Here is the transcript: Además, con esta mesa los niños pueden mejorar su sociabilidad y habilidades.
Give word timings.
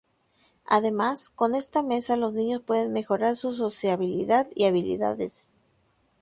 Además, 0.65 1.29
con 1.29 1.53
esta 1.53 1.83
mesa 1.83 2.15
los 2.17 2.33
niños 2.33 2.63
pueden 2.65 2.91
mejorar 2.91 3.37
su 3.37 3.53
sociabilidad 3.53 4.47
y 4.55 4.65
habilidades. 4.65 5.51